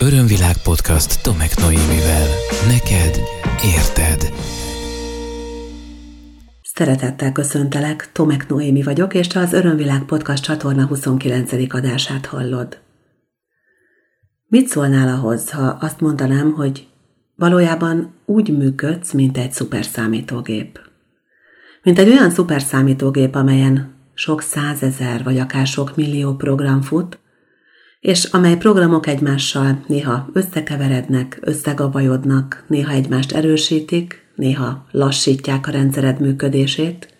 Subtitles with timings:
[0.00, 2.26] Örömvilág podcast Tomek Noémivel.
[2.66, 3.20] Neked
[3.64, 4.32] érted.
[6.62, 11.52] Szeretettel köszöntelek, Tomek Noémi vagyok, és te az Örömvilág podcast csatorna 29.
[11.74, 12.78] adását hallod.
[14.46, 16.88] Mit szólnál ahhoz, ha azt mondanám, hogy
[17.36, 20.80] valójában úgy működsz, mint egy szuperszámítógép?
[21.82, 27.18] Mint egy olyan szuperszámítógép, amelyen sok százezer vagy akár sok millió program fut,
[28.00, 37.16] és amely programok egymással néha összekeverednek, összegabajodnak, néha egymást erősítik, néha lassítják a rendszered működését,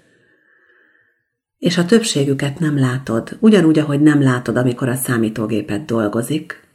[1.59, 6.67] és a többségüket nem látod, ugyanúgy, ahogy nem látod, amikor a számítógépet dolgozik,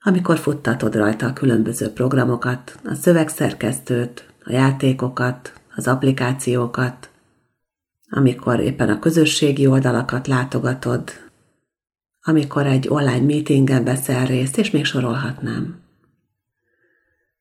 [0.00, 7.10] amikor futtatod rajta a különböző programokat, a szövegszerkesztőt, a játékokat, az applikációkat,
[8.10, 11.10] amikor éppen a közösségi oldalakat látogatod,
[12.22, 15.80] amikor egy online meetingen veszel részt, és még sorolhatnám.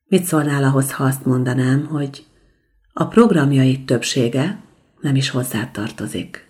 [0.04, 2.26] Mit szólnál ahhoz, ha azt mondanám, hogy
[2.94, 4.60] a programjai többsége
[5.02, 6.48] nem is hozzá tartozik.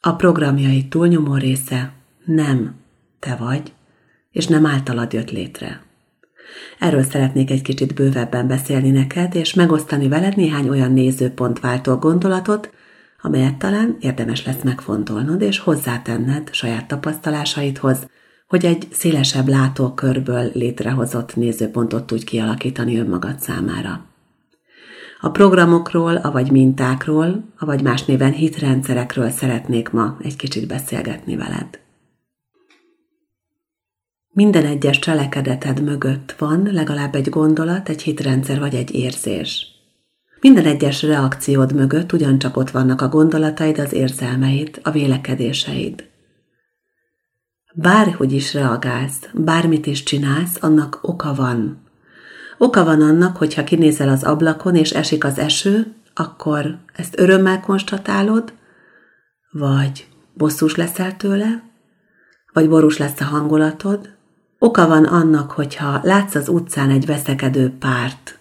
[0.00, 1.92] A programjai túlnyomó része
[2.24, 2.74] nem
[3.18, 3.72] te vagy,
[4.30, 5.82] és nem általad jött létre.
[6.78, 12.70] Erről szeretnék egy kicsit bővebben beszélni neked, és megosztani veled néhány olyan nézőpontváltó gondolatot,
[13.24, 18.08] amelyet talán érdemes lesz megfontolnod és hozzátenned saját tapasztalásaidhoz,
[18.46, 24.04] hogy egy szélesebb látókörből létrehozott nézőpontot tudj kialakítani önmagad számára.
[25.20, 31.80] A programokról, avagy mintákról, avagy más néven hitrendszerekről szeretnék ma egy kicsit beszélgetni veled.
[34.28, 39.73] Minden egyes cselekedeted mögött van legalább egy gondolat, egy hitrendszer vagy egy érzés.
[40.44, 46.04] Minden egyes reakciód mögött ugyancsak ott vannak a gondolataid, az érzelmeid, a vélekedéseid.
[47.74, 51.82] Bárhogy is reagálsz, bármit is csinálsz, annak oka van.
[52.58, 58.52] Oka van annak, hogyha kinézel az ablakon és esik az eső, akkor ezt örömmel konstatálod,
[59.50, 61.62] vagy bosszús leszel tőle,
[62.52, 64.08] vagy borús lesz a hangulatod.
[64.58, 68.38] Oka van annak, hogyha látsz az utcán egy veszekedő párt,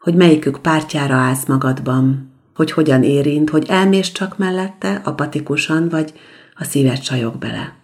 [0.00, 6.12] hogy melyikük pártjára állsz magadban, hogy hogyan érint, hogy elmész csak mellette, apatikusan, vagy
[6.54, 7.74] a szíved csajok bele.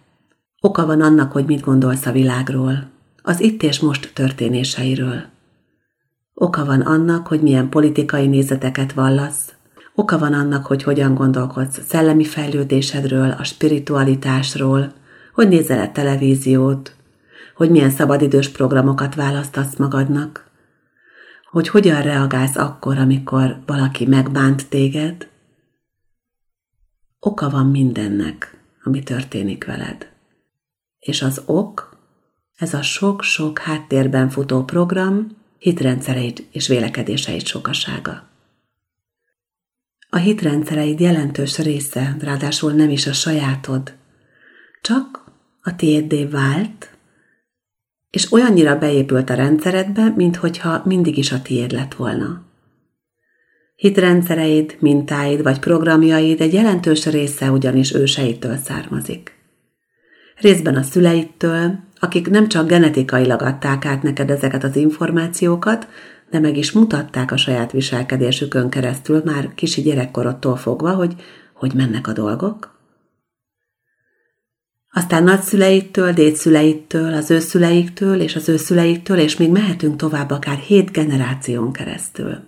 [0.61, 2.91] Oka van annak, hogy mit gondolsz a világról,
[3.23, 5.23] az itt és most történéseiről.
[6.35, 9.55] Oka van annak, hogy milyen politikai nézeteket vallasz,
[9.95, 14.93] oka van annak, hogy hogyan gondolkodsz szellemi fejlődésedről, a spiritualitásról,
[15.35, 16.95] hogy nézel -e televíziót,
[17.55, 20.46] hogy milyen szabadidős programokat választasz magadnak,
[21.57, 25.29] hogy hogyan reagálsz akkor, amikor valaki megbánt téged.
[27.21, 30.11] Oka van mindennek, ami történik veled.
[30.99, 31.99] És az ok,
[32.57, 38.29] ez a sok-sok háttérben futó program, hitrendszereid és vélekedéseid sokasága.
[40.09, 43.95] A hitrendszereid jelentős része, ráadásul nem is a sajátod,
[44.81, 45.25] csak
[45.63, 46.96] a tiéddé vált,
[48.17, 52.43] és olyannyira beépült a rendszeredbe, minthogyha mindig is a tiéd lett volna.
[53.75, 59.35] Hitrendszereid, mintáid vagy programjaid egy jelentős része ugyanis őseitől származik.
[60.37, 65.89] Részben a szüleittől, akik nem csak genetikailag adták át neked ezeket az információkat,
[66.31, 71.15] de meg is mutatták a saját viselkedésükön keresztül már kisi gyerekkorodtól fogva, hogy
[71.53, 72.76] hogy mennek a dolgok,
[74.97, 80.57] aztán nagyszüleittől, dédszüleittől, az ő szüleiktől és az ő szüleiktől, és még mehetünk tovább akár
[80.57, 82.39] hét generáción keresztül.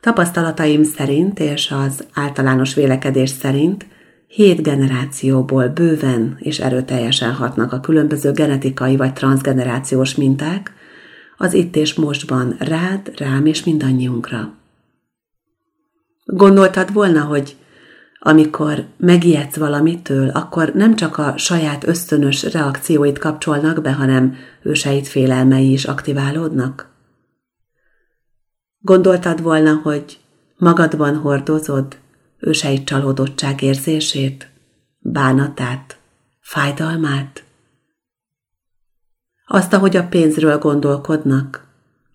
[0.00, 3.86] Tapasztalataim szerint és az általános vélekedés szerint
[4.26, 10.72] hét generációból bőven és erőteljesen hatnak a különböző genetikai vagy transgenerációs minták,
[11.36, 14.54] az itt és mostban rád, rám és mindannyiunkra.
[16.24, 17.56] Gondoltad volna, hogy
[18.24, 25.72] amikor megijedsz valamitől, akkor nem csak a saját ösztönös reakcióit kapcsolnak be, hanem őseit félelmei
[25.72, 26.90] is aktiválódnak?
[28.78, 30.18] Gondoltad volna, hogy
[30.56, 31.98] magadban hordozod
[32.38, 34.50] őseit csalódottság érzését,
[34.98, 35.98] bánatát,
[36.40, 37.44] fájdalmát?
[39.46, 41.66] Azt, ahogy a pénzről gondolkodnak,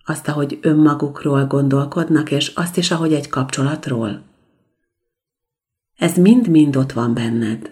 [0.04, 4.27] azt, ahogy önmagukról gondolkodnak, és azt is, ahogy egy kapcsolatról?
[5.98, 7.70] Ez mind-mind ott van benned.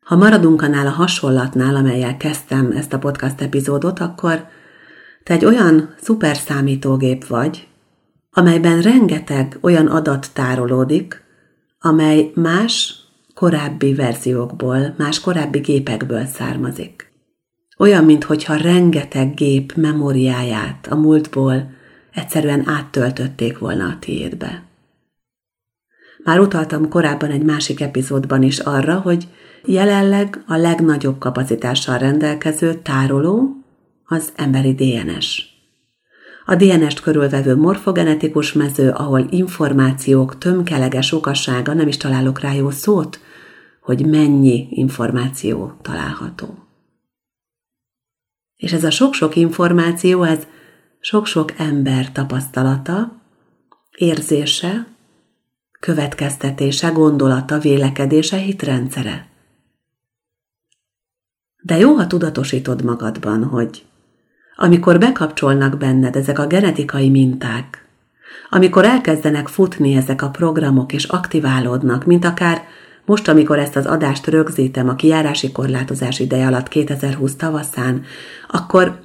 [0.00, 4.46] Ha maradunk annál a hasonlatnál, amelyel kezdtem ezt a podcast epizódot, akkor
[5.22, 7.68] te egy olyan szuper számítógép vagy,
[8.30, 11.22] amelyben rengeteg olyan adat tárolódik,
[11.78, 12.94] amely más
[13.34, 17.12] korábbi verziókból, más korábbi gépekből származik.
[17.78, 21.70] Olyan, mintha rengeteg gép memóriáját a múltból
[22.14, 24.62] egyszerűen áttöltötték volna a tiédbe.
[26.26, 29.28] Már utaltam korábban egy másik epizódban is arra, hogy
[29.64, 33.64] jelenleg a legnagyobb kapacitással rendelkező tároló
[34.04, 35.42] az emberi DNS.
[36.44, 43.20] A DNS-t körülvevő morfogenetikus mező, ahol információk tömkelege sokassága, nem is találok rá jó szót,
[43.80, 46.58] hogy mennyi információ található.
[48.56, 50.46] És ez a sok-sok információ, ez
[51.00, 53.22] sok-sok ember tapasztalata,
[53.96, 54.95] érzése,
[55.86, 59.26] következtetése, gondolata, vélekedése, hitrendszere.
[61.62, 63.84] De jó, ha tudatosítod magadban, hogy
[64.56, 67.88] amikor bekapcsolnak benned ezek a genetikai minták,
[68.50, 72.62] amikor elkezdenek futni ezek a programok és aktiválódnak, mint akár
[73.04, 78.04] most, amikor ezt az adást rögzítem a kijárási korlátozás ideje alatt 2020 tavaszán,
[78.48, 79.00] akkor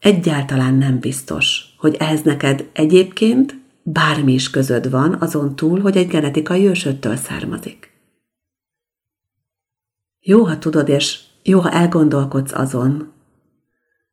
[0.00, 6.08] egyáltalán nem biztos, hogy ehhez neked egyébként bármi is közöd van azon túl, hogy egy
[6.08, 7.92] genetikai ősöttől származik.
[10.20, 13.12] Jó, ha tudod, és jó, ha elgondolkodsz azon,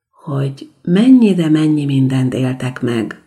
[0.10, 3.22] hogy mennyi, de mennyi mindent éltek meg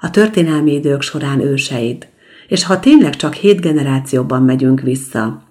[0.00, 2.08] a történelmi idők során őseid,
[2.48, 5.42] és ha tényleg csak hét generációban megyünk vissza,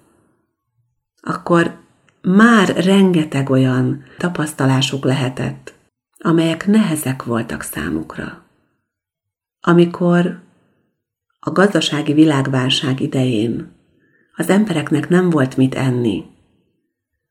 [1.20, 1.76] akkor
[2.22, 5.74] már rengeteg olyan tapasztalásuk lehetett,
[6.18, 8.45] amelyek nehezek voltak számukra.
[9.68, 10.40] Amikor
[11.38, 13.72] a gazdasági világválság idején
[14.36, 16.24] az embereknek nem volt mit enni,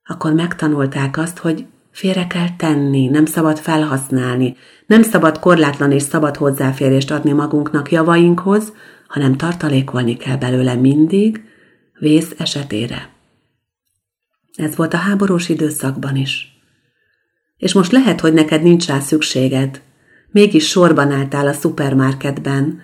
[0.03, 4.55] akkor megtanulták azt, hogy félre kell tenni, nem szabad felhasználni,
[4.85, 8.73] nem szabad korlátlan és szabad hozzáférést adni magunknak javainkhoz,
[9.07, 11.43] hanem tartalékolni kell belőle mindig,
[11.99, 13.09] vész esetére.
[14.55, 16.61] Ez volt a háborús időszakban is.
[17.57, 19.81] És most lehet, hogy neked nincs rá szükséged.
[20.35, 22.81] Mégis sorban álltál a szupermarketben,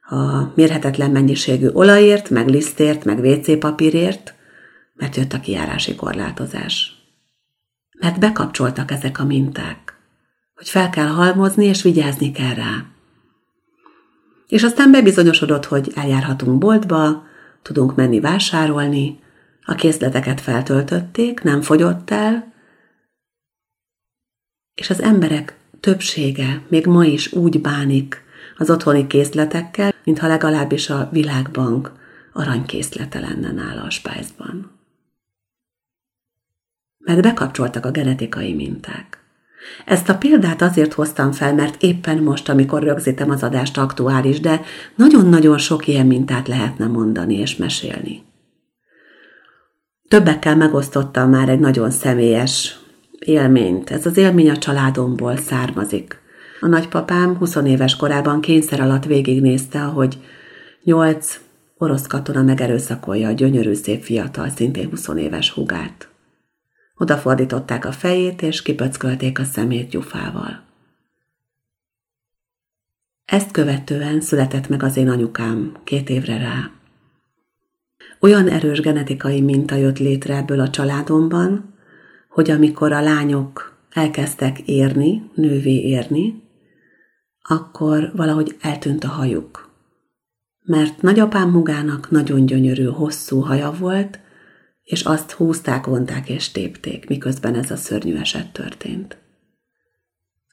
[0.00, 4.34] a mérhetetlen mennyiségű olajért, meg lisztért, meg WC papírért,
[4.94, 6.92] mert jött a kiárási korlátozás.
[7.98, 9.98] Mert bekapcsoltak ezek a minták,
[10.54, 12.84] hogy fel kell halmozni és vigyázni kell rá.
[14.48, 17.22] És aztán bebizonyosodott, hogy eljárhatunk boltba,
[17.62, 19.18] tudunk menni vásárolni,
[19.62, 22.52] a készleteket feltöltötték, nem fogyott el,
[24.74, 28.22] és az emberek többsége még ma is úgy bánik
[28.56, 31.92] az otthoni készletekkel, mintha legalábbis a világbank
[32.32, 34.70] aranykészlete lenne nála a spájzban.
[36.98, 39.18] Mert bekapcsoltak a genetikai minták.
[39.84, 44.60] Ezt a példát azért hoztam fel, mert éppen most, amikor rögzítem az adást aktuális, de
[44.94, 48.22] nagyon-nagyon sok ilyen mintát lehetne mondani és mesélni.
[50.08, 52.78] Többekkel megosztottam már egy nagyon személyes
[53.26, 53.90] élményt.
[53.90, 56.18] Ez az élmény a családomból származik.
[56.60, 60.18] A nagypapám 20 éves korában kényszer alatt végignézte, ahogy
[60.82, 61.40] nyolc
[61.78, 66.08] orosz katona megerőszakolja a gyönyörű szép fiatal, szintén 20 éves hugát.
[66.96, 70.62] Odafordították a fejét, és kipöckölték a szemét gyufával.
[73.24, 76.70] Ezt követően született meg az én anyukám két évre rá.
[78.20, 81.73] Olyan erős genetikai minta jött létre ebből a családomban,
[82.34, 86.42] hogy amikor a lányok elkezdtek érni, nővé érni,
[87.42, 89.70] akkor valahogy eltűnt a hajuk.
[90.60, 94.18] Mert nagyapám mugának nagyon gyönyörű, hosszú haja volt,
[94.82, 99.18] és azt húzták, vonták és tépték, miközben ez a szörnyű eset történt.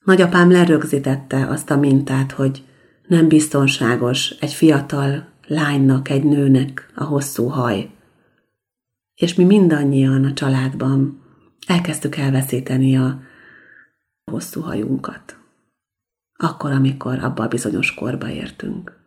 [0.04, 2.64] Nagyapám lerögzítette azt a mintát, hogy
[3.08, 7.90] nem biztonságos egy fiatal lánynak, egy nőnek a hosszú haj.
[9.14, 11.21] És mi mindannyian a családban
[11.72, 13.22] elkezdtük elveszíteni a
[14.32, 15.38] hosszú hajunkat.
[16.34, 19.00] Akkor, amikor abba a bizonyos korba értünk.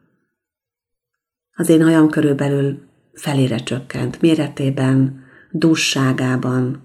[1.52, 6.82] Az én hajam körülbelül felére csökkent, méretében, dusságában,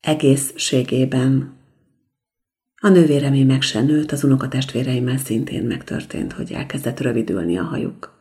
[0.00, 1.56] egészségében.
[2.80, 8.16] A nővéremé meg se nőtt, az unokatestvéreimmel szintén megtörtént, hogy elkezdett rövidülni a hajuk.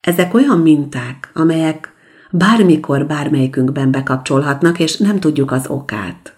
[0.00, 1.91] Ezek olyan minták, amelyek
[2.32, 6.36] bármikor bármelyikünkben bekapcsolhatnak, és nem tudjuk az okát.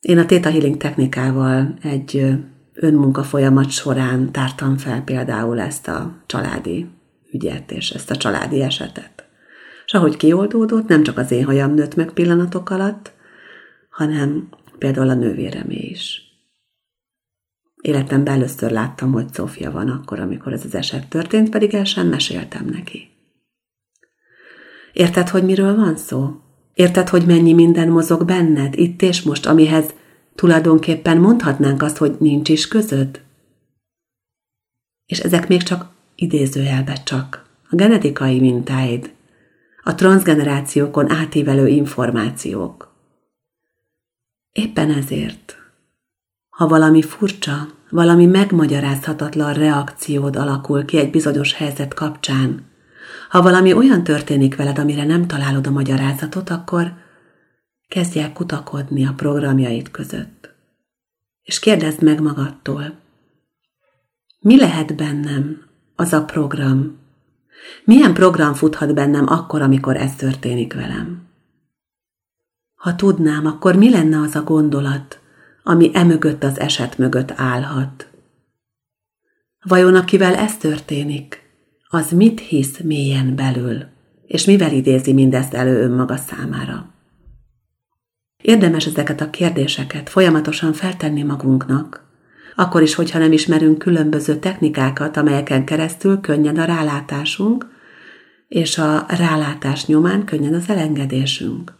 [0.00, 2.36] Én a Theta Healing technikával egy
[2.72, 6.86] önmunka folyamat során tártam fel például ezt a családi
[7.32, 9.24] ügyet és ezt a családi esetet.
[9.86, 13.12] És ahogy kioldódott, nem csak az én hajam nőtt meg pillanatok alatt,
[13.90, 16.22] hanem például a nővéremé is.
[17.80, 22.08] Életemben először láttam, hogy Szófia van akkor, amikor ez az eset történt, pedig el sem
[22.08, 23.13] meséltem neki.
[24.94, 26.40] Érted, hogy miről van szó?
[26.74, 29.94] Érted, hogy mennyi minden mozog benned, itt és most, amihez
[30.34, 33.20] tulajdonképpen mondhatnánk azt, hogy nincs is közöd?
[35.06, 37.46] És ezek még csak idézőjelbe csak.
[37.70, 39.12] A genetikai mintáid,
[39.82, 42.94] a transgenerációkon átívelő információk.
[44.52, 45.56] Éppen ezért,
[46.48, 52.72] ha valami furcsa, valami megmagyarázhatatlan reakciód alakul ki egy bizonyos helyzet kapcsán,
[53.34, 56.92] ha valami olyan történik veled, amire nem találod a magyarázatot, akkor
[57.88, 60.54] kezdj el kutakodni a programjaid között.
[61.42, 62.98] És kérdezd meg magadtól,
[64.40, 65.62] mi lehet bennem
[65.96, 66.98] az a program?
[67.84, 71.28] Milyen program futhat bennem akkor, amikor ez történik velem?
[72.74, 75.20] Ha tudnám, akkor mi lenne az a gondolat,
[75.62, 78.08] ami emögött az eset mögött állhat?
[79.62, 81.43] Vajon akivel ez történik,
[81.94, 83.84] az mit hisz mélyen belül,
[84.26, 86.94] és mivel idézi mindezt elő önmaga számára?
[88.42, 92.04] Érdemes ezeket a kérdéseket folyamatosan feltenni magunknak,
[92.56, 97.66] akkor is, hogyha nem ismerünk különböző technikákat, amelyeken keresztül könnyed a rálátásunk,
[98.48, 101.72] és a rálátás nyomán könnyed az elengedésünk.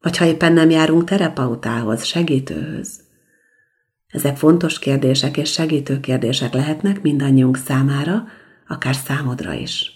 [0.00, 3.00] Vagy ha éppen nem járunk terapeutához, segítőhöz.
[4.06, 8.26] Ezek fontos kérdések és segítő kérdések lehetnek mindannyiunk számára,
[8.72, 9.92] akár számodra is.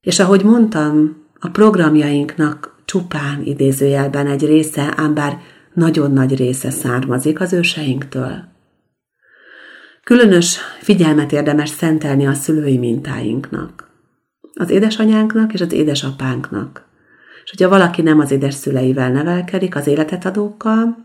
[0.00, 5.40] És ahogy mondtam, a programjainknak csupán idézőjelben egy része, ám bár
[5.74, 8.44] nagyon nagy része származik az őseinktől.
[10.04, 13.90] Különös figyelmet érdemes szentelni a szülői mintáinknak,
[14.54, 16.84] az édesanyánknak és az édesapánknak.
[17.44, 21.04] És hogyha valaki nem az édeszüleivel nevelkedik, az életet adókkal,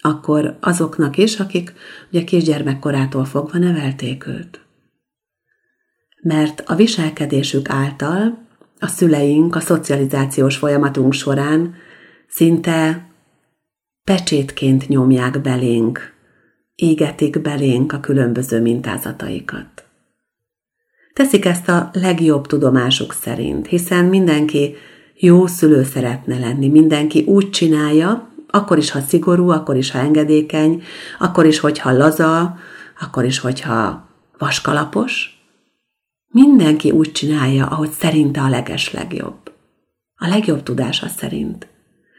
[0.00, 1.72] akkor azoknak is, akik
[2.10, 4.61] ugye kisgyermekkorától fogva nevelték őt
[6.22, 8.46] mert a viselkedésük által
[8.78, 11.74] a szüleink a szocializációs folyamatunk során
[12.28, 13.06] szinte
[14.04, 16.12] pecsétként nyomják belénk,
[16.74, 19.84] égetik belénk a különböző mintázataikat.
[21.12, 24.74] Teszik ezt a legjobb tudomásuk szerint, hiszen mindenki
[25.14, 30.82] jó szülő szeretne lenni, mindenki úgy csinálja, akkor is, ha szigorú, akkor is, ha engedékeny,
[31.18, 32.56] akkor is, hogyha laza,
[33.00, 35.41] akkor is, hogyha vaskalapos,
[36.32, 39.52] Mindenki úgy csinálja, ahogy szerinte a leges legjobb.
[40.14, 41.66] A legjobb tudása szerint.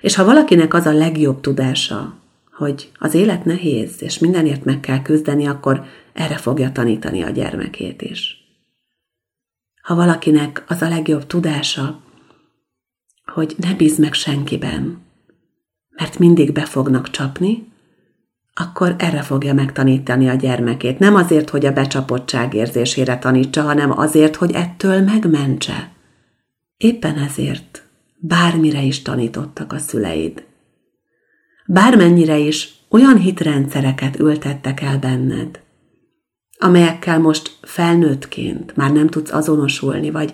[0.01, 2.15] És ha valakinek az a legjobb tudása,
[2.51, 8.01] hogy az élet nehéz, és mindenért meg kell küzdeni, akkor erre fogja tanítani a gyermekét
[8.01, 8.37] is.
[9.81, 12.01] Ha valakinek az a legjobb tudása,
[13.25, 15.01] hogy ne bízz meg senkiben,
[15.89, 17.71] mert mindig be fognak csapni,
[18.53, 20.99] akkor erre fogja megtanítani a gyermekét.
[20.99, 25.91] Nem azért, hogy a becsapottság érzésére tanítsa, hanem azért, hogy ettől megmentse.
[26.77, 27.83] Éppen ezért
[28.19, 30.45] bármire is tanítottak a szüleid.
[31.65, 35.61] Bármennyire is olyan hitrendszereket ültettek el benned,
[36.57, 40.33] amelyekkel most felnőttként már nem tudsz azonosulni, vagy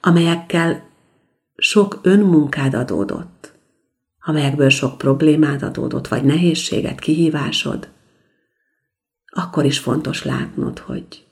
[0.00, 0.88] amelyekkel
[1.56, 3.35] sok önmunkád adódott
[4.28, 7.88] amelyekből sok problémát adódott, vagy nehézséget, kihívásod,
[9.26, 11.26] akkor is fontos látnod, hogy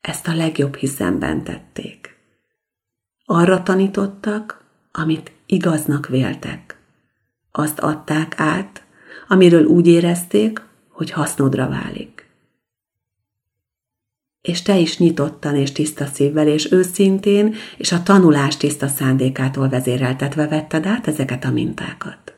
[0.00, 2.16] ezt a legjobb hiszemben tették.
[3.24, 6.76] Arra tanítottak, amit igaznak véltek.
[7.52, 8.84] Azt adták át,
[9.28, 12.30] amiről úgy érezték, hogy hasznodra válik.
[14.40, 20.48] És te is nyitottan és tiszta szívvel és őszintén, és a tanulás tiszta szándékától vezéreltetve
[20.48, 22.31] vetted át ezeket a mintákat.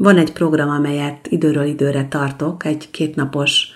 [0.00, 3.68] Van egy program, amelyet időről időre tartok, egy kétnapos,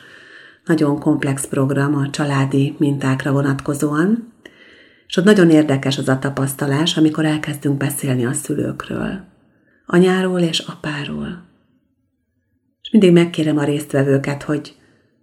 [0.65, 4.33] nagyon komplex program a családi mintákra vonatkozóan,
[5.07, 9.25] és ott nagyon érdekes az a tapasztalás, amikor elkezdünk beszélni a szülőkről,
[9.87, 11.45] anyáról és apáról.
[12.83, 14.77] És mindig megkérem a résztvevőket, hogy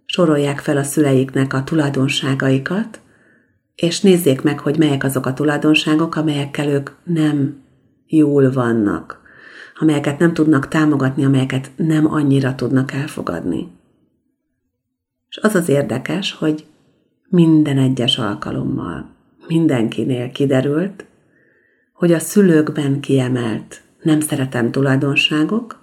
[0.04, 3.00] sorolják fel a szüleiknek a tulajdonságaikat,
[3.74, 7.62] és nézzék meg, hogy melyek azok a tulajdonságok, amelyekkel ők nem
[8.06, 9.21] jól vannak
[9.78, 13.68] amelyeket nem tudnak támogatni, amelyeket nem annyira tudnak elfogadni.
[15.28, 16.66] És az az érdekes, hogy
[17.28, 19.10] minden egyes alkalommal
[19.46, 21.04] mindenkinél kiderült,
[21.92, 25.82] hogy a szülőkben kiemelt nem szeretem tulajdonságok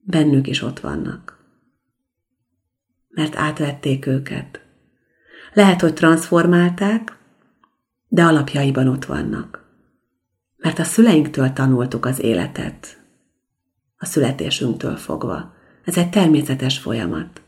[0.00, 1.40] bennük is ott vannak.
[3.08, 4.60] Mert átvették őket.
[5.52, 7.16] Lehet, hogy transformálták,
[8.08, 9.61] de alapjaiban ott vannak.
[10.62, 12.98] Mert a szüleinktől tanultuk az életet,
[13.96, 15.54] a születésünktől fogva.
[15.84, 17.42] Ez egy természetes folyamat.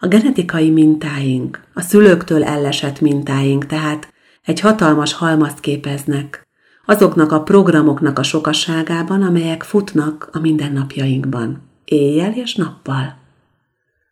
[0.00, 4.12] A genetikai mintáink, a szülőktől ellesett mintáink tehát
[4.42, 6.48] egy hatalmas halmazt képeznek,
[6.86, 13.18] azoknak a programoknak a sokaságában, amelyek futnak a mindennapjainkban, éjjel és nappal,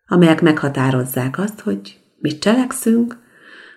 [0.07, 3.17] amelyek meghatározzák azt, hogy mit cselekszünk,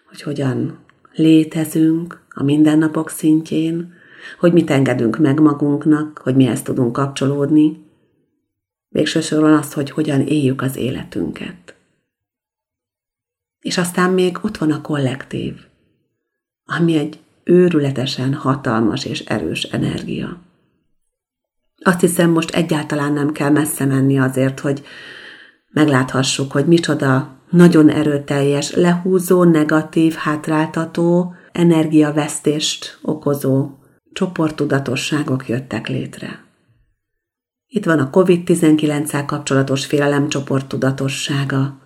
[0.08, 0.78] hogy hogyan
[1.12, 4.00] létezünk a mindennapok szintjén,
[4.38, 7.90] hogy mit engedünk meg magunknak, hogy mihez tudunk kapcsolódni,
[8.88, 11.74] végső azt, hogy hogyan éljük az életünket.
[13.60, 15.54] És aztán még ott van a kollektív,
[16.64, 20.40] ami egy őrületesen hatalmas és erős energia.
[21.84, 24.82] Azt hiszem, most egyáltalán nem kell messze menni azért, hogy
[25.68, 33.70] megláthassuk, hogy micsoda nagyon erőteljes, lehúzó, negatív, hátráltató, energiavesztést okozó
[34.12, 36.44] csoporttudatosságok jöttek létre.
[37.66, 41.80] Itt van a COVID-19-el kapcsolatos félelem csoporttudatossága.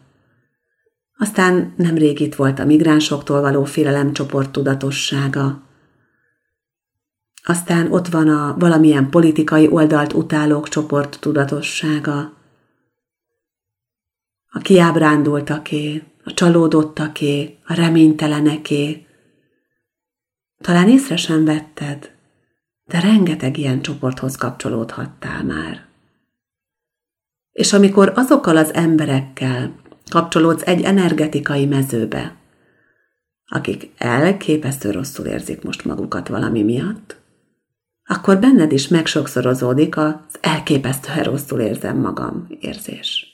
[1.18, 5.62] Aztán nemrég itt volt a migránsoktól való félelem csoporttudatossága.
[7.44, 12.32] Aztán ott van a valamilyen politikai oldalt utálók csoporttudatossága.
[14.50, 19.06] A kiábrándultaké, a csalódottaké, a reményteleneké.
[20.58, 22.15] Talán észre sem vetted,
[22.86, 25.84] de rengeteg ilyen csoporthoz kapcsolódhattál már.
[27.52, 29.74] És amikor azokkal az emberekkel
[30.10, 32.36] kapcsolódsz egy energetikai mezőbe,
[33.46, 37.16] akik elképesztő rosszul érzik most magukat valami miatt,
[38.04, 43.26] akkor benned is megsokszorozódik az elképesztően rosszul érzem magam érzés.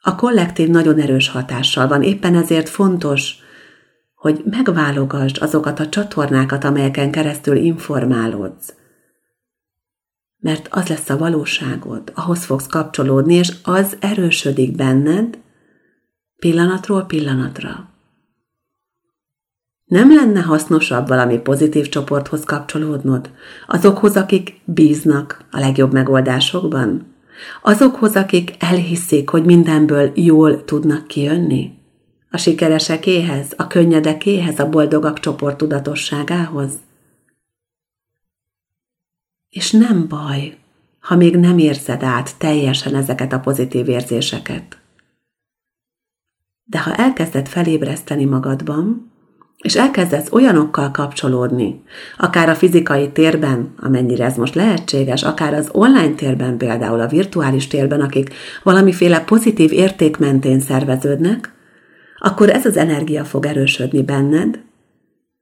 [0.00, 3.36] A kollektív nagyon erős hatással van, éppen ezért fontos,
[4.22, 8.74] hogy megválogasd azokat a csatornákat, amelyeken keresztül informálódsz.
[10.38, 15.38] Mert az lesz a valóságod, ahhoz fogsz kapcsolódni, és az erősödik benned
[16.36, 17.88] pillanatról pillanatra.
[19.84, 23.30] Nem lenne hasznosabb valami pozitív csoporthoz kapcsolódnod?
[23.66, 27.14] Azokhoz, akik bíznak a legjobb megoldásokban?
[27.62, 31.80] Azokhoz, akik elhiszik, hogy mindenből jól tudnak kijönni?
[32.34, 36.72] A sikeresekéhez, a könnyedekéhez, a boldogak csoport tudatosságához.
[39.48, 40.56] És nem baj,
[41.00, 44.78] ha még nem érzed át teljesen ezeket a pozitív érzéseket.
[46.64, 49.12] De ha elkezded felébreszteni magadban,
[49.56, 51.82] és elkezdesz olyanokkal kapcsolódni,
[52.18, 57.66] akár a fizikai térben, amennyire ez most lehetséges, akár az online térben, például a virtuális
[57.66, 61.52] térben, akik valamiféle pozitív érték mentén szerveződnek,
[62.24, 64.62] akkor ez az energia fog erősödni benned,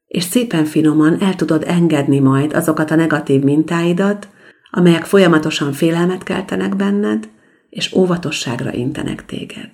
[0.07, 4.29] és szépen finoman el tudod engedni majd azokat a negatív mintáidat,
[4.71, 7.29] amelyek folyamatosan félelmet keltenek benned,
[7.69, 9.71] és óvatosságra intenek téged.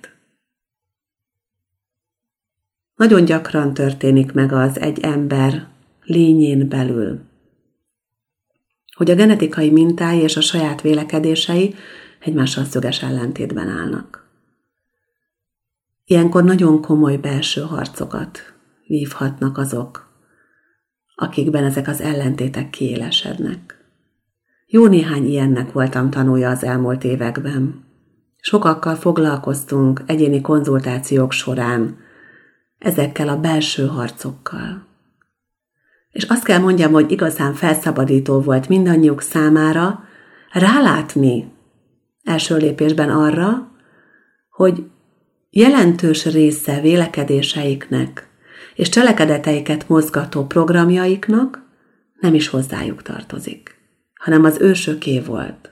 [2.94, 5.66] Nagyon gyakran történik meg az egy ember
[6.04, 7.20] lényén belül,
[8.96, 11.74] hogy a genetikai mintái és a saját vélekedései
[12.18, 14.25] egymással szöges ellentétben állnak.
[16.08, 18.38] Ilyenkor nagyon komoly belső harcokat
[18.86, 20.08] vívhatnak azok,
[21.14, 23.84] akikben ezek az ellentétek kiélesednek.
[24.66, 27.84] Jó néhány ilyennek voltam tanulja az elmúlt években.
[28.40, 31.96] Sokakkal foglalkoztunk egyéni konzultációk során
[32.78, 34.86] ezekkel a belső harcokkal.
[36.10, 40.04] És azt kell mondjam, hogy igazán felszabadító volt mindannyiuk számára
[40.52, 41.52] rálátni
[42.22, 43.70] első lépésben arra,
[44.48, 44.84] hogy
[45.56, 48.28] jelentős része vélekedéseiknek
[48.74, 51.62] és cselekedeteiket mozgató programjaiknak
[52.20, 53.74] nem is hozzájuk tartozik,
[54.14, 55.70] hanem az ősöké volt.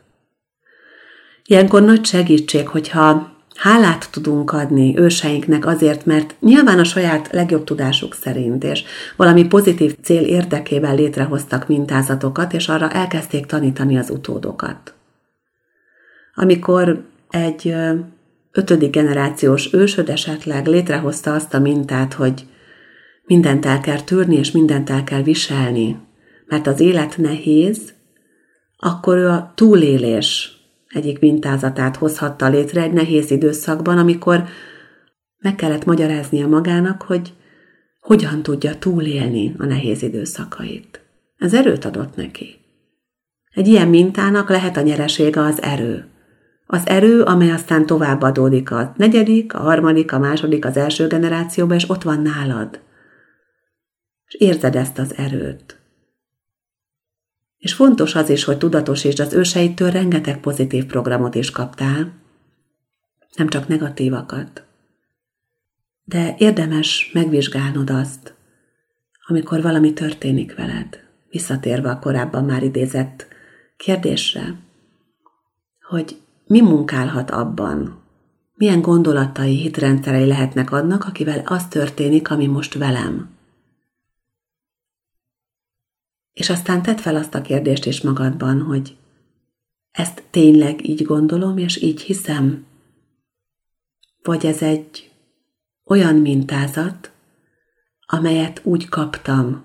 [1.45, 8.15] Ilyenkor nagy segítség, hogyha hálát tudunk adni őseinknek azért, mert nyilván a saját legjobb tudásuk
[8.15, 8.85] szerint, és
[9.17, 14.95] valami pozitív cél érdekében létrehoztak mintázatokat, és arra elkezdték tanítani az utódokat.
[16.35, 17.75] Amikor egy
[18.55, 22.47] ötödik generációs ősöd esetleg létrehozta azt a mintát, hogy
[23.25, 25.97] mindent el kell tűrni, és mindent el kell viselni,
[26.47, 27.93] mert az élet nehéz,
[28.77, 30.53] akkor ő a túlélés
[30.89, 34.45] egyik mintázatát hozhatta létre egy nehéz időszakban, amikor
[35.39, 37.33] meg kellett magyaráznia magának, hogy
[38.01, 41.01] hogyan tudja túlélni a nehéz időszakait.
[41.37, 42.57] Ez erőt adott neki.
[43.51, 46.09] Egy ilyen mintának lehet a nyeresége az erő.
[46.67, 51.91] Az erő, amely aztán továbbadódik a negyedik, a harmadik, a második, az első generációba, és
[51.91, 52.81] ott van nálad.
[54.27, 55.79] És érzed ezt az erőt.
[57.59, 62.13] És fontos az is, hogy tudatosítsd az őseitől rengeteg pozitív programot is kaptál,
[63.37, 64.65] nem csak negatívakat.
[66.05, 68.35] De érdemes megvizsgálnod azt,
[69.27, 71.01] amikor valami történik veled,
[71.31, 73.27] visszatérve a korábban már idézett
[73.77, 74.55] kérdésre,
[75.81, 78.03] hogy mi munkálhat abban,
[78.55, 83.31] milyen gondolatai, hitrendszerei lehetnek annak, akivel az történik, ami most velem.
[86.33, 88.97] És aztán tedd fel azt a kérdést is magadban, hogy
[89.91, 92.67] ezt tényleg így gondolom, és így hiszem?
[94.23, 95.11] Vagy ez egy
[95.85, 97.13] olyan mintázat,
[98.07, 99.63] amelyet úgy kaptam,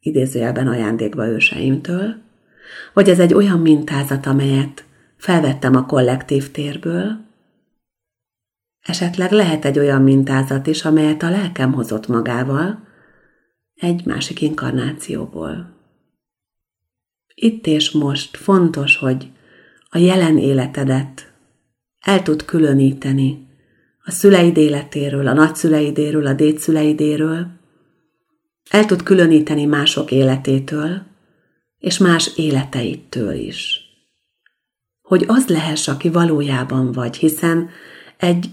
[0.00, 2.14] idézőjelben ajándékba őseimtől,
[2.92, 4.84] vagy ez egy olyan mintázat, amelyet
[5.16, 7.24] felvettem a kollektív térből,
[8.80, 12.86] esetleg lehet egy olyan mintázat is, amelyet a lelkem hozott magával,
[13.74, 15.72] egy másik inkarnációból.
[17.34, 19.30] Itt és most fontos, hogy
[19.88, 21.32] a jelen életedet
[22.00, 23.46] el tud különíteni
[24.04, 27.46] a szüleid életéről, a nagyszüleidéről, a dédszüleidéről,
[28.70, 31.02] el tud különíteni mások életétől,
[31.78, 33.83] és más életeittől is.
[35.04, 37.68] Hogy az lehess, aki valójában vagy, hiszen
[38.16, 38.50] egy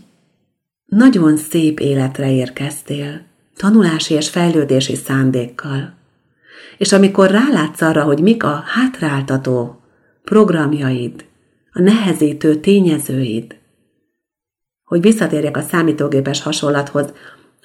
[0.85, 3.21] nagyon szép életre érkeztél,
[3.55, 5.93] tanulási és fejlődési szándékkal.
[6.77, 9.81] És amikor rálátsz arra, hogy mik a hátráltató
[10.23, 11.25] programjaid,
[11.73, 13.55] a nehezítő tényezőid,
[14.83, 17.13] hogy visszatérjek a számítógépes hasonlathoz,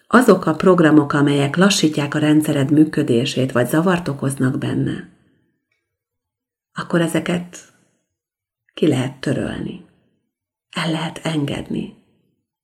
[0.07, 5.09] azok a programok, amelyek lassítják a rendszered működését, vagy zavart okoznak benne,
[6.73, 7.59] akkor ezeket
[8.77, 9.85] ki lehet törölni.
[10.71, 11.95] El lehet engedni.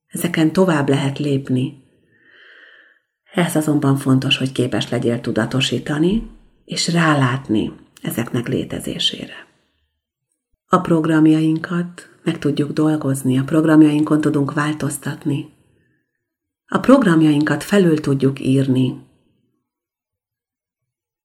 [0.07, 1.83] Ezeken tovább lehet lépni.
[3.35, 6.31] Ez azonban fontos, hogy képes legyél tudatosítani,
[6.65, 7.73] és rálátni
[8.03, 9.47] ezeknek létezésére.
[10.67, 15.53] A programjainkat meg tudjuk dolgozni, a programjainkon tudunk változtatni.
[16.67, 19.07] A programjainkat felül tudjuk írni.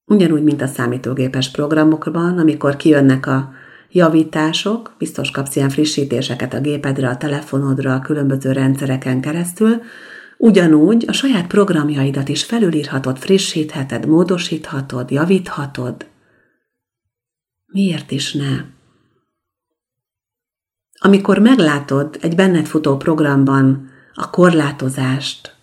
[0.06, 3.56] Ugyanúgy, mint a számítógépes programokban, amikor kijönnek a
[3.92, 9.82] javítások, biztos kapsz ilyen frissítéseket a gépedre, a telefonodra, a különböző rendszereken keresztül,
[10.38, 16.06] ugyanúgy a saját programjaidat is felülírhatod, frissítheted, módosíthatod, javíthatod.
[17.66, 18.64] Miért is ne?
[21.00, 25.56] Amikor meglátod egy benned futó programban a korlátozást,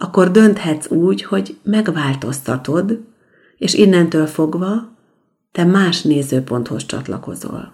[0.00, 3.04] akkor dönthetsz úgy, hogy megváltoztatod,
[3.56, 4.97] és innentől fogva
[5.52, 7.72] te más nézőponthoz csatlakozol.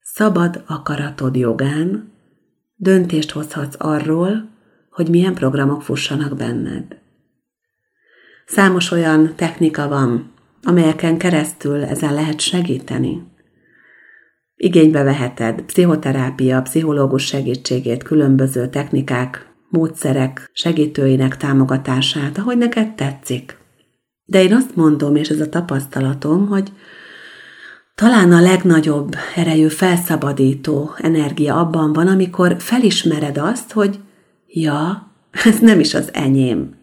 [0.00, 2.12] Szabad akaratod jogán
[2.74, 4.48] döntést hozhatsz arról,
[4.90, 6.98] hogy milyen programok fussanak benned.
[8.46, 13.32] Számos olyan technika van, amelyeken keresztül ezen lehet segíteni.
[14.54, 23.63] Igénybe veheted pszichoterápia, pszichológus segítségét, különböző technikák, módszerek segítőinek támogatását, ahogy neked tetszik.
[24.24, 26.72] De én azt mondom, és ez a tapasztalatom, hogy
[27.94, 33.98] talán a legnagyobb erejű felszabadító energia abban van, amikor felismered azt, hogy
[34.46, 35.10] ja,
[35.44, 36.82] ez nem is az enyém.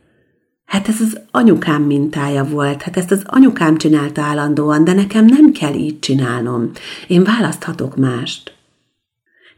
[0.65, 5.51] Hát ez az anyukám mintája volt, hát ezt az anyukám csinálta állandóan, de nekem nem
[5.51, 6.71] kell így csinálnom.
[7.07, 8.55] Én választhatok mást.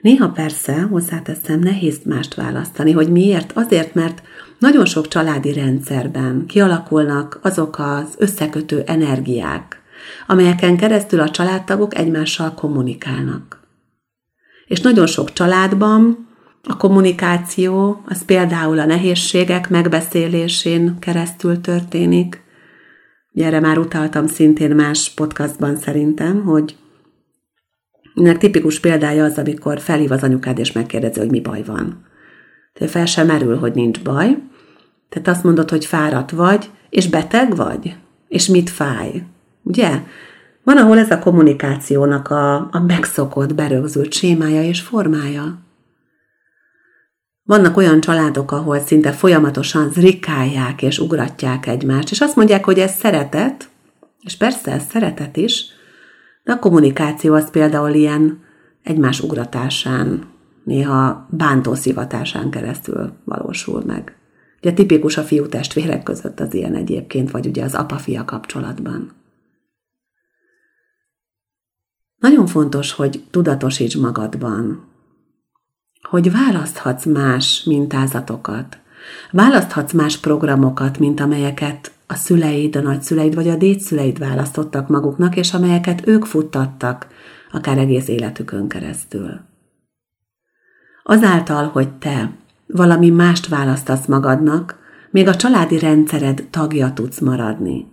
[0.01, 3.51] Néha persze, hozzáteszem, nehéz mást választani, hogy miért?
[3.55, 4.21] Azért, mert
[4.63, 9.81] nagyon sok családi rendszerben kialakulnak azok az összekötő energiák,
[10.27, 13.59] amelyeken keresztül a családtagok egymással kommunikálnak.
[14.65, 16.27] És nagyon sok családban
[16.63, 22.41] a kommunikáció az például a nehézségek megbeszélésén keresztül történik.
[23.31, 26.75] Ugye erre már utaltam szintén más podcastban szerintem, hogy
[28.15, 32.11] ennek tipikus példája az, amikor felhív az anyukád és megkérdezi, hogy mi baj van.
[32.73, 34.37] Tehát fel sem merül, hogy nincs baj.
[35.13, 37.95] Tehát azt mondod, hogy fáradt vagy, és beteg vagy,
[38.27, 39.23] és mit fáj.
[39.63, 40.03] Ugye?
[40.63, 45.59] Van, ahol ez a kommunikációnak a, a megszokott, berögzült sémája és formája.
[47.43, 52.95] Vannak olyan családok, ahol szinte folyamatosan zrikálják és ugratják egymást, és azt mondják, hogy ez
[52.95, 53.69] szeretet,
[54.21, 55.65] és persze ez szeretet is,
[56.43, 58.43] de a kommunikáció az például ilyen
[58.83, 60.23] egymás ugratásán,
[60.63, 64.17] néha bántó szivatásán keresztül valósul meg.
[64.63, 69.11] Ugye tipikus a fiú testvérek között az ilyen egyébként, vagy ugye az apa-fia kapcsolatban.
[72.17, 74.87] Nagyon fontos, hogy tudatosíts magadban,
[76.01, 78.77] hogy választhatsz más mintázatokat,
[79.31, 85.53] választhatsz más programokat, mint amelyeket a szüleid, a nagyszüleid vagy a dédszüleid választottak maguknak, és
[85.53, 87.07] amelyeket ők futtattak,
[87.51, 89.39] akár egész életükön keresztül.
[91.03, 92.41] Azáltal, hogy te
[92.73, 94.77] valami mást választasz magadnak,
[95.11, 97.87] még a családi rendszered tagja tudsz maradni.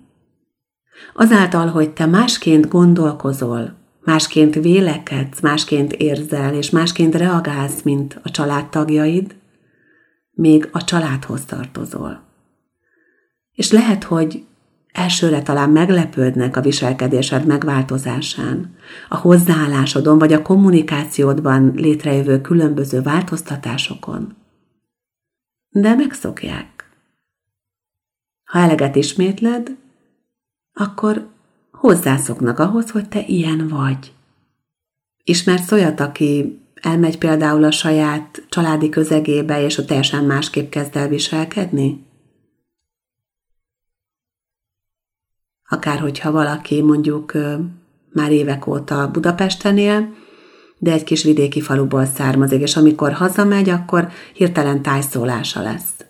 [1.14, 9.34] Azáltal, hogy te másként gondolkozol, másként vélekedsz, másként érzel, és másként reagálsz, mint a családtagjaid,
[10.32, 12.22] még a családhoz tartozol.
[13.52, 14.44] És lehet, hogy
[14.92, 18.74] elsőre talán meglepődnek a viselkedésed megváltozásán,
[19.08, 24.39] a hozzáállásodon vagy a kommunikációdban létrejövő különböző változtatásokon.
[25.70, 26.90] De megszokják.
[28.44, 29.76] Ha eleget ismétled,
[30.72, 31.28] akkor
[31.70, 34.12] hozzászoknak ahhoz, hogy te ilyen vagy.
[35.24, 41.08] Ismersz olyat, aki elmegy például a saját családi közegébe, és ott teljesen másképp kezd el
[41.08, 42.06] viselkedni?
[45.68, 47.32] Akár hogyha valaki mondjuk
[48.12, 50.14] már évek óta Budapesten él,
[50.82, 56.04] de egy kis vidéki faluból származik, és amikor hazamegy, akkor hirtelen tájszólása lesz.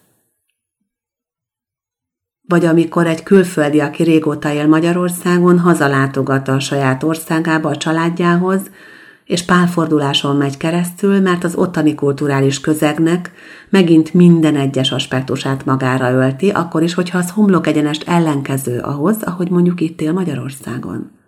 [2.48, 8.60] Vagy amikor egy külföldi, aki régóta él Magyarországon, hazalátogat a saját országába, a családjához,
[9.24, 13.32] és pálforduláson megy keresztül, mert az ottani kulturális közegnek
[13.68, 19.50] megint minden egyes aspektusát magára ölti, akkor is, hogyha az homlok egyenest ellenkező ahhoz, ahogy
[19.50, 21.19] mondjuk itt él Magyarországon.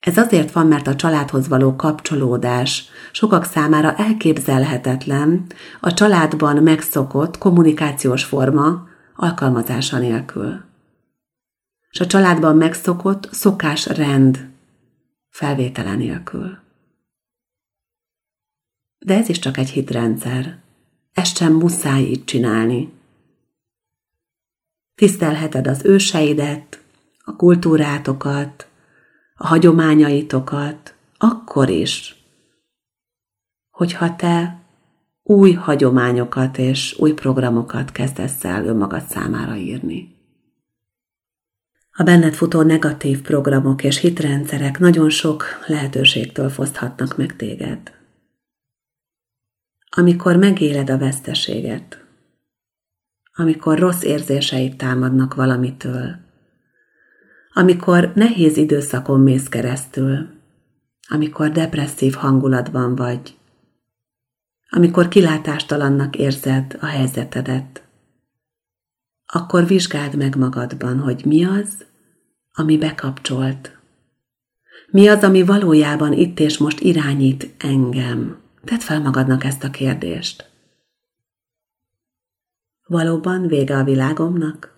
[0.00, 5.46] Ez azért van, mert a családhoz való kapcsolódás sokak számára elképzelhetetlen
[5.80, 10.64] a családban megszokott kommunikációs forma alkalmazása nélkül.
[11.90, 14.50] És a családban megszokott szokás rend
[15.30, 16.58] felvétele nélkül.
[18.98, 20.58] De ez is csak egy hitrendszer.
[21.12, 22.92] Ezt sem muszáj így csinálni.
[24.94, 26.82] Tisztelheted az őseidet,
[27.24, 28.67] a kultúrátokat,
[29.40, 32.24] a hagyományaitokat, akkor is,
[33.70, 34.60] hogyha te
[35.22, 40.16] új hagyományokat és új programokat kezdesz el önmagad számára írni.
[41.90, 47.92] A benned futó negatív programok és hitrendszerek nagyon sok lehetőségtől foszthatnak meg téged.
[49.90, 52.04] Amikor megéled a veszteséget,
[53.34, 56.27] amikor rossz érzéseid támadnak valamitől,
[57.58, 60.28] amikor nehéz időszakon mész keresztül,
[61.08, 63.36] amikor depresszív hangulatban vagy,
[64.70, 67.82] amikor kilátástalannak érzed a helyzetedet,
[69.26, 71.84] akkor vizsgáld meg magadban, hogy mi az,
[72.52, 73.78] ami bekapcsolt.
[74.90, 78.38] Mi az, ami valójában itt és most irányít engem?
[78.64, 80.50] Tedd fel magadnak ezt a kérdést.
[82.86, 84.77] Valóban vége a világomnak?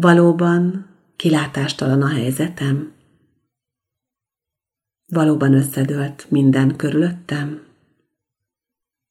[0.00, 2.92] Valóban kilátástalan a helyzetem?
[5.06, 7.62] Valóban összedőlt minden körülöttem?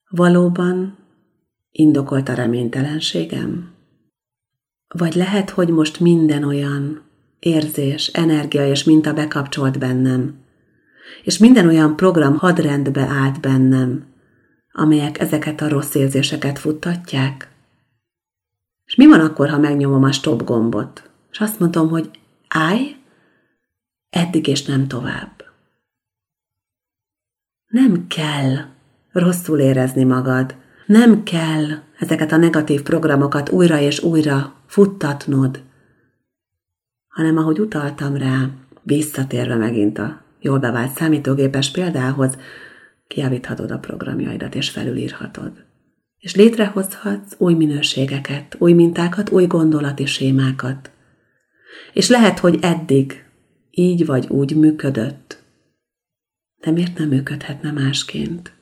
[0.10, 0.98] Valóban
[1.72, 3.74] indokolt a reménytelenségem?
[4.88, 7.02] Vagy lehet, hogy most minden olyan
[7.40, 10.36] érzés, energia és minta bekapcsolt bennem,
[11.24, 14.06] és minden olyan program hadrendbe állt bennem,
[14.72, 17.55] amelyek ezeket a rossz érzéseket futtatják?
[18.86, 22.10] És mi van akkor, ha megnyomom a stop gombot, és azt mondom, hogy
[22.48, 22.96] állj,
[24.10, 25.44] eddig és nem tovább.
[27.68, 28.56] Nem kell
[29.12, 31.66] rosszul érezni magad, nem kell
[32.00, 35.64] ezeket a negatív programokat újra és újra futtatnod,
[37.08, 38.50] hanem ahogy utaltam rá,
[38.84, 42.38] visszatérve megint a jól bevált számítógépes példához,
[43.08, 45.64] kiavíthatod a programjaidat és felülírhatod.
[46.18, 50.92] És létrehozhatsz új minőségeket, új mintákat, új gondolati sémákat.
[51.94, 53.26] És lehet, hogy eddig
[53.72, 55.44] így vagy úgy működött,
[56.62, 58.54] de miért nem működhetne másként?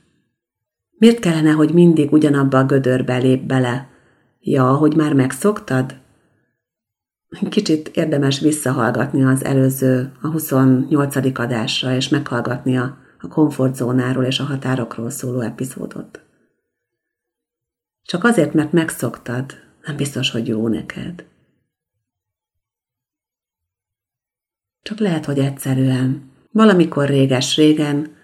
[0.98, 3.88] Miért kellene, hogy mindig ugyanabba a gödörbe lép bele?
[4.40, 5.96] Ja, hogy már megszoktad?
[7.50, 11.16] Kicsit érdemes visszahallgatni az előző, a 28.
[11.40, 16.23] adásra, és meghallgatni a, a komfortzónáról és a határokról szóló epizódot.
[18.06, 19.54] Csak azért, mert megszoktad,
[19.86, 21.26] nem biztos, hogy jó neked.
[24.82, 28.16] Csak lehet, hogy egyszerűen, valamikor réges-régen,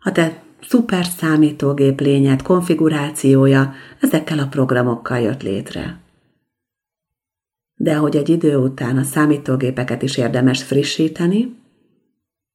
[0.00, 6.00] a te szuper számítógép lényed, konfigurációja ezekkel a programokkal jött létre.
[7.74, 11.60] De ahogy egy idő után a számítógépeket is érdemes frissíteni,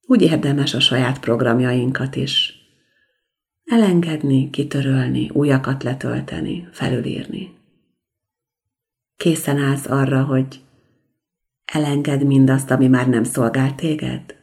[0.06, 2.58] úgy érdemes a saját programjainkat is.
[3.68, 7.56] Elengedni, kitörölni, újakat letölteni, felülírni.
[9.16, 10.60] Készen állsz arra, hogy
[11.64, 14.36] elenged mindazt, ami már nem szolgál téged?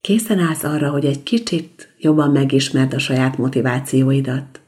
[0.00, 4.60] Készen állsz arra, hogy egy kicsit jobban megismerd a saját motivációidat,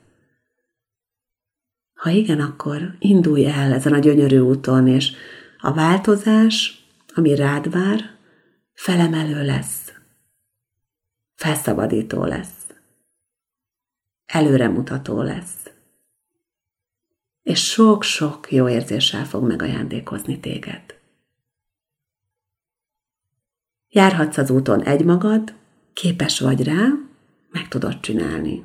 [1.97, 5.13] Ha igen, akkor indulj el ezen a gyönyörű úton, és
[5.59, 8.11] a változás, ami rád vár,
[8.73, 9.86] felemelő lesz,
[11.37, 12.67] felszabadító lesz,
[14.27, 15.71] előremutató lesz,
[17.43, 20.83] és sok-sok jó érzéssel fog megajándékozni téged.
[23.89, 25.55] Járhatsz az úton egymagad,
[25.93, 26.89] képes vagy rá,
[27.51, 28.65] meg tudod csinálni.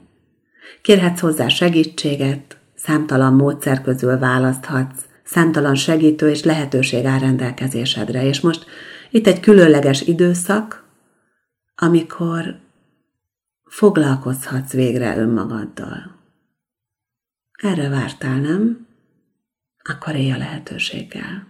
[0.82, 8.24] Kérhetsz hozzá segítséget, számtalan módszer közül választhatsz, számtalan segítő és lehetőség áll rendelkezésedre.
[8.24, 8.66] És most
[9.10, 10.81] itt egy különleges időszak,
[11.84, 12.60] amikor
[13.64, 16.16] foglalkozhatsz végre önmagaddal.
[17.52, 18.88] Erre vártál, nem?
[19.84, 21.48] Akkor élj a lehetőséggel.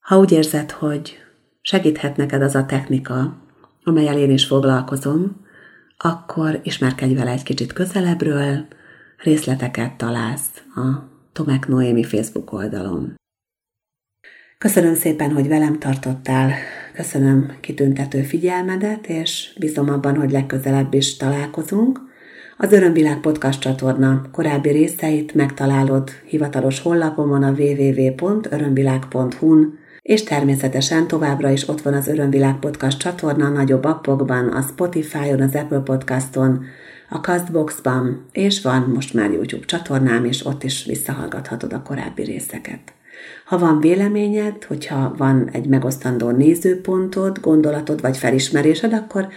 [0.00, 1.18] Ha úgy érzed, hogy
[1.60, 3.36] segíthet neked az a technika,
[3.82, 5.46] amelyel én is foglalkozom,
[5.96, 8.66] akkor ismerkedj vele egy kicsit közelebbről,
[9.16, 13.19] részleteket találsz a Tomek Noémi Facebook oldalon.
[14.64, 16.52] Köszönöm szépen, hogy velem tartottál,
[16.94, 22.00] köszönöm kitüntető figyelmedet, és bízom abban, hogy legközelebb is találkozunk.
[22.56, 31.68] Az Örömvilág podcast csatorna korábbi részeit megtalálod hivatalos honlapomon a www.örömvilág.hu-n, és természetesen továbbra is
[31.68, 36.64] ott van az Örömvilág podcast csatorna nagyobb appokban, a Spotify-on, az Apple podcaston,
[37.08, 42.98] a Castboxban, és van most már YouTube csatornám, és ott is visszahallgathatod a korábbi részeket.
[43.44, 49.28] Ha van véleményed, hogyha van egy megosztandó nézőpontod, gondolatod vagy felismerésed, akkor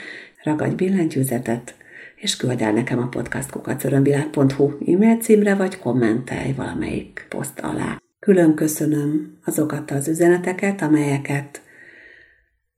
[0.43, 1.75] ragadj billentyűzetet,
[2.15, 8.01] és küld el nekem a podcastkukacörömvilág.hu e-mail címre, vagy kommentelj valamelyik poszt alá.
[8.19, 11.61] Külön köszönöm azokat az üzeneteket, amelyeket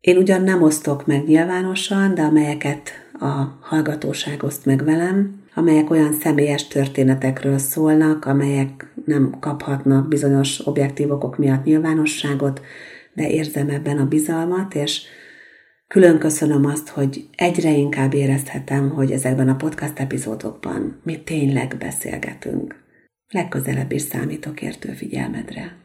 [0.06, 2.90] én ugyan nem osztok meg nyilvánosan, de amelyeket
[3.20, 11.12] a hallgatóság oszt meg velem, amelyek olyan személyes történetekről szólnak, amelyek nem kaphatnak bizonyos objektív
[11.12, 12.62] okok miatt nyilvánosságot,
[13.14, 15.02] de érzem ebben a bizalmat, és
[15.88, 22.84] külön köszönöm azt, hogy egyre inkább érezhetem, hogy ezekben a podcast epizódokban mi tényleg beszélgetünk.
[23.30, 25.85] Legközelebb is számítok értő figyelmedre.